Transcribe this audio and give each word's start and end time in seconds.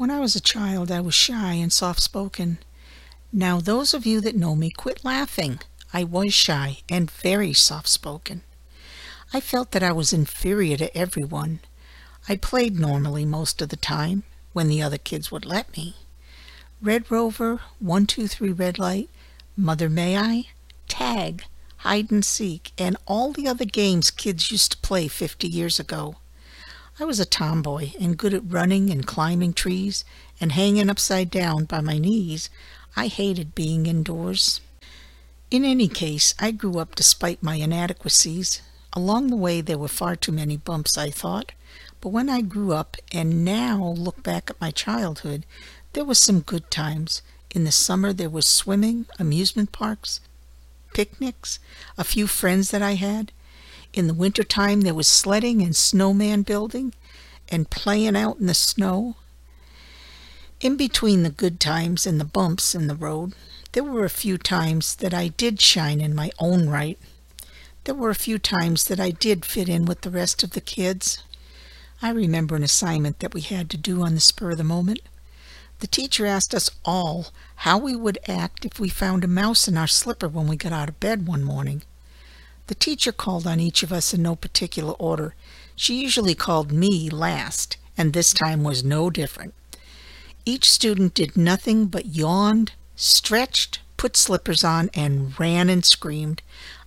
When 0.00 0.10
I 0.10 0.18
was 0.18 0.34
a 0.34 0.40
child, 0.40 0.90
I 0.90 1.02
was 1.02 1.14
shy 1.14 1.52
and 1.52 1.70
soft 1.70 2.00
spoken. 2.00 2.56
Now, 3.34 3.60
those 3.60 3.92
of 3.92 4.06
you 4.06 4.22
that 4.22 4.34
know 4.34 4.56
me, 4.56 4.70
quit 4.70 5.04
laughing. 5.04 5.60
I 5.92 6.04
was 6.04 6.32
shy 6.32 6.78
and 6.88 7.10
very 7.10 7.52
soft 7.52 7.86
spoken. 7.86 8.40
I 9.34 9.40
felt 9.40 9.72
that 9.72 9.82
I 9.82 9.92
was 9.92 10.14
inferior 10.14 10.78
to 10.78 10.96
everyone. 10.96 11.60
I 12.30 12.36
played 12.36 12.80
normally 12.80 13.26
most 13.26 13.60
of 13.60 13.68
the 13.68 13.76
time, 13.76 14.22
when 14.54 14.68
the 14.68 14.80
other 14.80 14.96
kids 14.96 15.30
would 15.30 15.44
let 15.44 15.76
me. 15.76 15.96
Red 16.80 17.10
Rover, 17.10 17.60
123 17.78 18.52
Red 18.52 18.78
Light, 18.78 19.10
Mother 19.54 19.90
May 19.90 20.16
I, 20.16 20.46
Tag, 20.88 21.44
Hide 21.76 22.10
and 22.10 22.24
Seek, 22.24 22.72
and 22.78 22.96
all 23.06 23.32
the 23.32 23.46
other 23.46 23.66
games 23.66 24.10
kids 24.10 24.50
used 24.50 24.72
to 24.72 24.78
play 24.78 25.08
50 25.08 25.46
years 25.46 25.78
ago. 25.78 26.16
I 26.98 27.04
was 27.04 27.20
a 27.20 27.24
tomboy 27.24 27.92
and 28.00 28.18
good 28.18 28.34
at 28.34 28.50
running 28.50 28.90
and 28.90 29.06
climbing 29.06 29.52
trees 29.52 30.04
and 30.40 30.52
hanging 30.52 30.90
upside 30.90 31.30
down 31.30 31.64
by 31.64 31.80
my 31.80 31.98
knees. 31.98 32.50
I 32.96 33.06
hated 33.06 33.54
being 33.54 33.86
indoors. 33.86 34.60
In 35.50 35.64
any 35.64 35.88
case, 35.88 36.34
I 36.38 36.50
grew 36.50 36.78
up 36.78 36.94
despite 36.94 37.42
my 37.42 37.56
inadequacies. 37.56 38.60
Along 38.92 39.28
the 39.28 39.36
way, 39.36 39.60
there 39.60 39.78
were 39.78 39.88
far 39.88 40.16
too 40.16 40.32
many 40.32 40.56
bumps, 40.56 40.98
I 40.98 41.10
thought. 41.10 41.52
But 42.00 42.10
when 42.10 42.28
I 42.28 42.40
grew 42.40 42.72
up 42.72 42.96
and 43.12 43.44
now 43.44 43.94
look 43.96 44.22
back 44.22 44.50
at 44.50 44.60
my 44.60 44.70
childhood, 44.70 45.44
there 45.92 46.04
were 46.04 46.14
some 46.14 46.40
good 46.40 46.70
times. 46.70 47.22
In 47.50 47.64
the 47.64 47.72
summer, 47.72 48.12
there 48.12 48.30
was 48.30 48.46
swimming, 48.46 49.06
amusement 49.18 49.72
parks, 49.72 50.20
picnics, 50.94 51.58
a 51.98 52.04
few 52.04 52.26
friends 52.26 52.70
that 52.70 52.82
I 52.82 52.94
had. 52.94 53.32
In 53.92 54.06
the 54.06 54.14
winter 54.14 54.44
time, 54.44 54.82
there 54.82 54.94
was 54.94 55.08
sledding 55.08 55.62
and 55.62 55.74
snowman 55.74 56.42
building 56.42 56.94
and 57.48 57.70
playing 57.70 58.16
out 58.16 58.38
in 58.38 58.46
the 58.46 58.54
snow. 58.54 59.16
In 60.60 60.76
between 60.76 61.22
the 61.22 61.30
good 61.30 61.58
times 61.58 62.06
and 62.06 62.20
the 62.20 62.24
bumps 62.24 62.74
in 62.74 62.86
the 62.86 62.94
road, 62.94 63.34
there 63.72 63.82
were 63.82 64.04
a 64.04 64.10
few 64.10 64.38
times 64.38 64.94
that 64.96 65.12
I 65.12 65.28
did 65.28 65.60
shine 65.60 66.00
in 66.00 66.14
my 66.14 66.30
own 66.38 66.68
right. 66.68 66.98
There 67.84 67.94
were 67.94 68.10
a 68.10 68.14
few 68.14 68.38
times 68.38 68.84
that 68.84 69.00
I 69.00 69.10
did 69.10 69.44
fit 69.44 69.68
in 69.68 69.86
with 69.86 70.02
the 70.02 70.10
rest 70.10 70.42
of 70.42 70.50
the 70.50 70.60
kids. 70.60 71.22
I 72.02 72.10
remember 72.10 72.54
an 72.54 72.62
assignment 72.62 73.18
that 73.18 73.34
we 73.34 73.40
had 73.40 73.68
to 73.70 73.76
do 73.76 74.02
on 74.02 74.14
the 74.14 74.20
spur 74.20 74.52
of 74.52 74.58
the 74.58 74.64
moment. 74.64 75.00
The 75.80 75.86
teacher 75.86 76.26
asked 76.26 76.54
us 76.54 76.70
all 76.84 77.28
how 77.56 77.78
we 77.78 77.96
would 77.96 78.18
act 78.28 78.64
if 78.64 78.78
we 78.78 78.88
found 78.88 79.24
a 79.24 79.28
mouse 79.28 79.66
in 79.66 79.76
our 79.76 79.86
slipper 79.86 80.28
when 80.28 80.46
we 80.46 80.56
got 80.56 80.72
out 80.72 80.88
of 80.90 81.00
bed 81.00 81.26
one 81.26 81.42
morning. 81.42 81.82
The 82.70 82.76
teacher 82.76 83.10
called 83.10 83.48
on 83.48 83.58
each 83.58 83.82
of 83.82 83.92
us 83.92 84.14
in 84.14 84.22
no 84.22 84.36
particular 84.36 84.92
order. 84.92 85.34
She 85.74 86.00
usually 86.00 86.36
called 86.36 86.70
me 86.70 87.10
last, 87.10 87.76
and 87.98 88.12
this 88.12 88.32
time 88.32 88.62
was 88.62 88.84
no 88.84 89.10
different. 89.10 89.54
Each 90.44 90.70
student 90.70 91.14
did 91.14 91.36
nothing 91.36 91.86
but 91.86 92.14
yawned, 92.14 92.74
stretched, 92.94 93.80
put 93.96 94.16
slippers 94.16 94.62
on, 94.62 94.88
and 94.94 95.36
ran 95.40 95.68
and 95.68 95.84
screamed. 95.84 96.42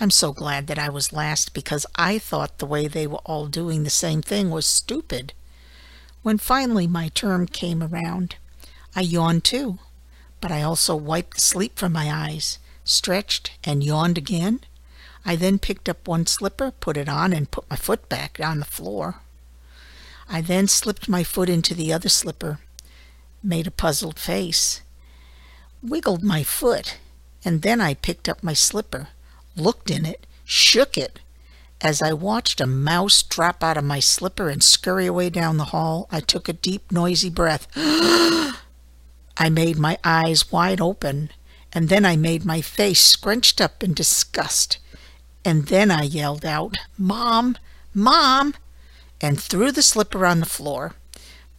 I'm 0.00 0.10
so 0.10 0.32
glad 0.32 0.66
that 0.68 0.78
I 0.78 0.88
was 0.88 1.12
last 1.12 1.52
because 1.52 1.84
I 1.94 2.18
thought 2.18 2.56
the 2.56 2.64
way 2.64 2.88
they 2.88 3.06
were 3.06 3.20
all 3.26 3.46
doing 3.46 3.82
the 3.82 3.90
same 3.90 4.22
thing 4.22 4.48
was 4.48 4.64
stupid. 4.64 5.34
When 6.22 6.38
finally 6.38 6.86
my 6.86 7.08
term 7.08 7.46
came 7.46 7.82
around, 7.82 8.36
I 8.94 9.02
yawned 9.02 9.44
too, 9.44 9.78
but 10.40 10.50
I 10.50 10.62
also 10.62 10.96
wiped 10.96 11.34
the 11.34 11.42
sleep 11.42 11.78
from 11.78 11.92
my 11.92 12.10
eyes, 12.10 12.58
stretched, 12.82 13.58
and 13.62 13.84
yawned 13.84 14.16
again, 14.16 14.60
I 15.28 15.34
then 15.34 15.58
picked 15.58 15.88
up 15.88 16.06
one 16.06 16.24
slipper, 16.26 16.70
put 16.70 16.96
it 16.96 17.08
on, 17.08 17.32
and 17.32 17.50
put 17.50 17.68
my 17.68 17.74
foot 17.74 18.08
back 18.08 18.38
on 18.40 18.60
the 18.60 18.64
floor. 18.64 19.16
I 20.28 20.40
then 20.40 20.68
slipped 20.68 21.08
my 21.08 21.24
foot 21.24 21.48
into 21.48 21.74
the 21.74 21.92
other 21.92 22.08
slipper, 22.08 22.60
made 23.42 23.66
a 23.66 23.72
puzzled 23.72 24.20
face, 24.20 24.82
wiggled 25.82 26.22
my 26.22 26.44
foot, 26.44 26.98
and 27.44 27.62
then 27.62 27.80
I 27.80 27.94
picked 27.94 28.28
up 28.28 28.44
my 28.44 28.52
slipper, 28.52 29.08
looked 29.56 29.90
in 29.90 30.06
it, 30.06 30.28
shook 30.44 30.96
it. 30.96 31.18
As 31.80 32.00
I 32.00 32.12
watched 32.12 32.60
a 32.60 32.66
mouse 32.66 33.22
drop 33.24 33.64
out 33.64 33.76
of 33.76 33.84
my 33.84 33.98
slipper 33.98 34.48
and 34.48 34.62
scurry 34.62 35.06
away 35.06 35.28
down 35.28 35.56
the 35.56 35.72
hall, 35.74 36.06
I 36.10 36.20
took 36.20 36.48
a 36.48 36.52
deep, 36.52 36.92
noisy 36.92 37.30
breath. 37.30 37.66
I 39.36 39.50
made 39.50 39.76
my 39.76 39.98
eyes 40.04 40.52
wide 40.52 40.80
open, 40.80 41.30
and 41.72 41.88
then 41.88 42.04
I 42.04 42.16
made 42.16 42.44
my 42.44 42.60
face 42.60 43.00
scrunched 43.00 43.60
up 43.60 43.82
in 43.82 43.92
disgust. 43.92 44.78
And 45.46 45.66
then 45.66 45.92
I 45.92 46.02
yelled 46.02 46.44
out, 46.44 46.76
Mom, 46.98 47.56
Mom, 47.94 48.54
and 49.20 49.40
threw 49.40 49.70
the 49.70 49.80
slipper 49.80 50.26
on 50.26 50.40
the 50.40 50.44
floor. 50.44 50.94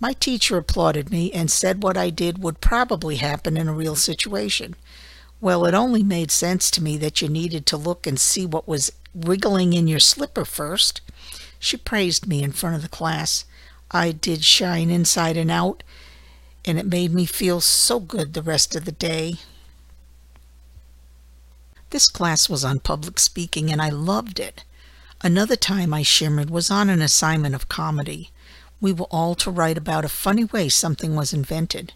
My 0.00 0.12
teacher 0.12 0.56
applauded 0.56 1.12
me 1.12 1.30
and 1.30 1.48
said 1.48 1.84
what 1.84 1.96
I 1.96 2.10
did 2.10 2.42
would 2.42 2.60
probably 2.60 3.16
happen 3.16 3.56
in 3.56 3.68
a 3.68 3.72
real 3.72 3.94
situation. 3.94 4.74
Well, 5.40 5.64
it 5.66 5.72
only 5.72 6.02
made 6.02 6.32
sense 6.32 6.68
to 6.72 6.82
me 6.82 6.96
that 6.96 7.22
you 7.22 7.28
needed 7.28 7.64
to 7.66 7.76
look 7.76 8.08
and 8.08 8.18
see 8.18 8.44
what 8.44 8.66
was 8.66 8.90
wriggling 9.14 9.72
in 9.72 9.86
your 9.86 10.00
slipper 10.00 10.44
first. 10.44 11.00
She 11.60 11.76
praised 11.76 12.26
me 12.26 12.42
in 12.42 12.50
front 12.50 12.74
of 12.74 12.82
the 12.82 12.88
class. 12.88 13.44
I 13.92 14.10
did 14.10 14.42
shine 14.42 14.90
inside 14.90 15.36
and 15.36 15.50
out, 15.50 15.84
and 16.64 16.76
it 16.76 16.86
made 16.86 17.14
me 17.14 17.24
feel 17.24 17.60
so 17.60 18.00
good 18.00 18.34
the 18.34 18.42
rest 18.42 18.74
of 18.74 18.84
the 18.84 18.90
day. 18.90 19.36
This 21.90 22.08
class 22.08 22.48
was 22.48 22.64
on 22.64 22.80
public 22.80 23.18
speaking 23.18 23.70
and 23.70 23.80
I 23.80 23.90
loved 23.90 24.40
it. 24.40 24.64
Another 25.22 25.56
time 25.56 25.94
I 25.94 26.02
shimmered 26.02 26.50
was 26.50 26.70
on 26.70 26.90
an 26.90 27.00
assignment 27.00 27.54
of 27.54 27.68
comedy. 27.68 28.30
We 28.80 28.92
were 28.92 29.06
all 29.06 29.34
to 29.36 29.50
write 29.50 29.78
about 29.78 30.04
a 30.04 30.08
funny 30.08 30.44
way 30.44 30.68
something 30.68 31.14
was 31.14 31.32
invented. 31.32 31.92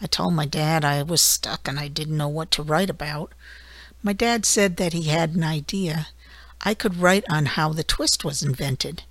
I 0.00 0.06
told 0.06 0.34
my 0.34 0.46
dad 0.46 0.84
I 0.84 1.02
was 1.02 1.20
stuck 1.20 1.66
and 1.66 1.78
I 1.78 1.88
didn't 1.88 2.16
know 2.16 2.28
what 2.28 2.50
to 2.52 2.62
write 2.62 2.90
about. 2.90 3.32
My 4.02 4.12
dad 4.12 4.44
said 4.44 4.76
that 4.76 4.92
he 4.92 5.04
had 5.04 5.34
an 5.34 5.42
idea. 5.42 6.08
I 6.62 6.74
could 6.74 6.96
write 6.96 7.24
on 7.28 7.46
how 7.46 7.72
the 7.72 7.84
twist 7.84 8.24
was 8.24 8.42
invented. 8.42 9.02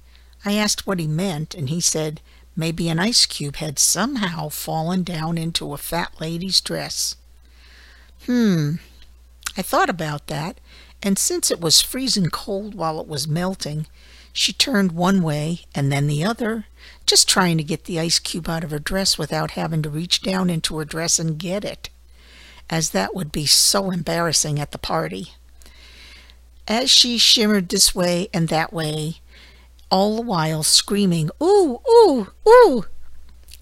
I 0.46 0.54
asked 0.54 0.88
what 0.88 1.00
he 1.00 1.08
meant, 1.08 1.56
and 1.56 1.70
he 1.70 1.82
said 1.82 2.22
maybe 2.56 2.90
an 2.90 3.00
ice 3.00 3.26
cube 3.26 3.58
had 3.58 3.80
somehow 3.80 4.50
fallen 4.50 5.04
down 5.04 5.38
into 5.38 5.74
a 5.74 5.78
fat 5.78 6.22
lady's 6.22 6.62
dress. 6.62 7.16
Hmm, 8.26 8.76
I 9.58 9.64
thought 9.64 9.90
about 9.90 10.28
that, 10.28 10.60
and 11.02 11.18
since 11.18 11.50
it 11.50 11.60
was 11.60 11.82
freezing 11.82 12.30
cold 12.30 12.76
while 12.76 13.02
it 13.02 13.08
was 13.08 13.28
melting, 13.28 13.88
she 14.32 14.54
turned 14.54 14.92
one 14.92 15.24
way 15.24 15.62
and 15.74 15.92
then 15.92 16.06
the 16.06 16.24
other, 16.24 16.68
just 17.08 17.28
trying 17.28 17.58
to 17.58 17.64
get 17.64 17.86
the 17.86 18.00
ice 18.00 18.20
cube 18.20 18.48
out 18.48 18.64
of 18.64 18.70
her 18.70 18.78
dress 18.78 19.18
without 19.18 19.52
having 19.52 19.82
to 19.82 19.90
reach 19.90 20.22
down 20.22 20.52
into 20.52 20.78
her 20.78 20.86
dress 20.86 21.18
and 21.18 21.40
get 21.40 21.66
it, 21.66 21.90
as 22.70 22.92
that 22.92 23.16
would 23.16 23.32
be 23.32 23.48
so 23.48 23.90
embarrassing 23.90 24.60
at 24.60 24.72
the 24.72 24.78
party. 24.78 25.34
As 26.68 26.92
she 26.92 27.18
shimmered 27.18 27.70
this 27.70 27.96
way 27.96 28.28
and 28.32 28.50
that 28.50 28.72
way, 28.72 29.22
all 29.90 30.18
the 30.18 30.22
while 30.22 30.62
screaming, 30.62 31.32
Ooh, 31.42 31.80
ooh, 31.90 32.28
ooh! 32.48 32.86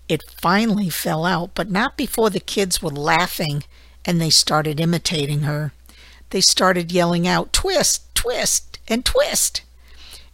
It 0.09 0.29
finally 0.41 0.89
fell 0.89 1.23
out, 1.23 1.51
but 1.55 1.71
not 1.71 1.95
before 1.95 2.29
the 2.29 2.41
kids 2.41 2.81
were 2.81 2.89
laughing 2.89 3.63
and 4.03 4.19
they 4.19 4.29
started 4.29 4.81
imitating 4.81 5.41
her 5.41 5.71
they 6.35 6.41
started 6.41 6.91
yelling 6.91 7.25
out, 7.25 7.53
Twist, 7.53 8.13
twist, 8.13 8.77
and 8.89 9.05
twist. 9.05 9.61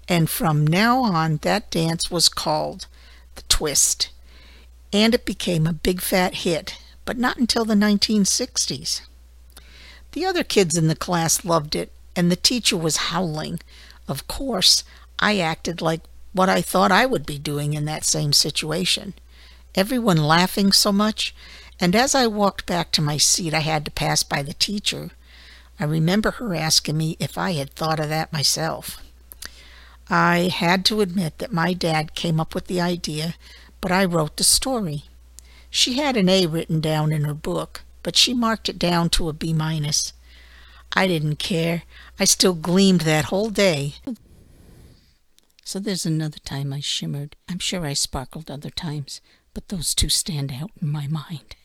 And 0.08 0.28
from 0.32 0.66
now 0.66 1.04
on, 1.04 1.38
that 1.44 1.70
dance 1.70 2.10
was 2.10 2.28
called 2.28 2.88
the 3.36 3.44
twist. 3.44 4.10
And 4.92 5.14
it 5.14 5.28
became 5.28 5.68
a 5.68 5.74
big 5.74 6.02
fat 6.02 6.38
hit, 6.38 6.76
but 7.06 7.20
not 7.20 7.38
until 7.38 7.66
the 7.66 7.76
1960s. 7.76 9.02
The 10.14 10.26
other 10.26 10.44
kids 10.44 10.76
in 10.76 10.88
the 10.88 10.96
class 10.96 11.46
loved 11.46 11.76
it, 11.76 11.92
and 12.16 12.32
the 12.32 12.36
teacher 12.36 12.78
was 12.78 13.12
howling. 13.12 13.60
Of 14.08 14.28
course, 14.28 14.84
I 15.20 15.38
acted 15.38 15.84
like 15.84 16.02
what 16.34 16.50
I 16.50 16.64
thought 16.64 16.92
I 16.92 17.06
would 17.06 17.28
be 17.28 17.38
doing 17.38 17.76
in 17.76 17.86
that 17.86 18.06
same 18.06 18.34
situation. 18.34 19.14
Everyone 19.76 20.18
laughing 20.18 20.72
so 20.72 20.92
much, 20.92 21.36
and 21.80 21.96
as 21.96 22.16
I 22.16 22.26
walked 22.26 22.66
back 22.66 22.92
to 22.94 23.04
my 23.04 23.18
seat, 23.18 23.54
I 23.54 23.59
had 23.59 23.86
to 23.86 23.92
pass 23.92 24.24
by 24.24 24.42
the 24.42 24.56
teacher. 24.56 25.12
I 25.79 25.85
remember 25.85 26.32
her 26.32 26.53
asking 26.53 26.97
me 26.97 27.18
if 27.20 27.38
I 27.38 27.53
had 27.53 27.72
thought 27.72 28.00
of 28.00 28.09
that 28.09 28.34
myself. 28.34 29.02
I 30.09 30.50
had 30.53 30.84
to 30.85 31.02
admit 31.02 31.38
that 31.38 31.53
my 31.53 31.73
dad 31.73 32.16
came 32.16 32.40
up 32.40 32.53
with 32.53 32.68
the 32.68 32.82
idea, 32.82 33.35
but 33.79 33.91
I 33.91 34.06
wrote 34.06 34.38
the 34.38 34.44
story. 34.44 35.06
She 35.70 35.94
had 35.94 36.18
an 36.18 36.28
A 36.28 36.46
written 36.47 36.82
down 36.82 37.12
in 37.12 37.23
her 37.23 37.34
book, 37.34 37.84
but 38.03 38.18
she 38.18 38.34
marked 38.34 38.68
it 38.68 38.78
down 38.78 39.09
to 39.12 39.29
a 39.29 39.34
B 39.34 39.53
minus. 39.53 40.14
I 40.94 41.08
didn't 41.08 41.38
care. 41.38 41.84
I 42.20 42.26
still 42.26 42.53
gleamed 42.53 43.02
that 43.02 43.26
whole 43.26 43.50
day. 43.50 43.96
So 45.64 45.79
there's 45.79 46.06
another 46.06 46.40
time 46.44 46.73
I 46.73 46.82
shimmered. 46.82 47.38
I'm 47.47 47.59
sure 47.59 47.85
I 47.85 47.94
sparkled 47.94 48.52
other 48.52 48.70
times, 48.70 49.22
but 49.53 49.70
those 49.70 49.96
two 49.96 50.09
stand 50.09 50.52
out 50.52 50.72
in 50.82 50.91
my 50.91 51.08
mind. 51.08 51.56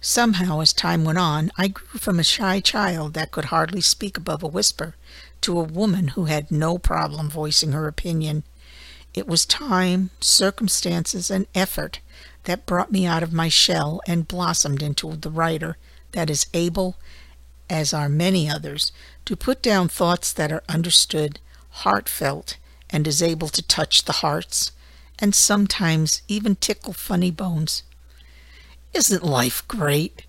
Somehow, 0.00 0.60
as 0.60 0.72
time 0.72 1.04
went 1.04 1.18
on, 1.18 1.50
I 1.58 1.68
grew 1.68 1.98
from 1.98 2.20
a 2.20 2.24
shy 2.24 2.60
child 2.60 3.14
that 3.14 3.32
could 3.32 3.46
hardly 3.46 3.80
speak 3.80 4.16
above 4.16 4.42
a 4.42 4.48
whisper 4.48 4.94
to 5.40 5.58
a 5.58 5.64
woman 5.64 6.08
who 6.08 6.26
had 6.26 6.50
no 6.50 6.78
problem 6.78 7.28
voicing 7.28 7.72
her 7.72 7.88
opinion. 7.88 8.44
It 9.12 9.26
was 9.26 9.44
time, 9.44 10.10
circumstances, 10.20 11.30
and 11.30 11.46
effort 11.54 12.00
that 12.44 12.66
brought 12.66 12.92
me 12.92 13.06
out 13.06 13.22
of 13.22 13.32
my 13.32 13.48
shell 13.48 14.00
and 14.06 14.28
blossomed 14.28 14.82
into 14.82 15.16
the 15.16 15.30
writer 15.30 15.76
that 16.12 16.30
is 16.30 16.46
able, 16.54 16.96
as 17.68 17.92
are 17.92 18.08
many 18.08 18.48
others, 18.48 18.92
to 19.24 19.36
put 19.36 19.60
down 19.62 19.88
thoughts 19.88 20.32
that 20.32 20.52
are 20.52 20.62
understood, 20.68 21.40
heartfelt, 21.70 22.56
and 22.88 23.06
is 23.06 23.22
able 23.22 23.48
to 23.48 23.62
touch 23.62 24.04
the 24.04 24.20
hearts, 24.24 24.70
and 25.18 25.34
sometimes 25.34 26.22
even 26.28 26.54
tickle 26.54 26.92
funny 26.92 27.32
bones. 27.32 27.82
Isn't 28.94 29.24
life 29.24 29.66
great? 29.68 30.27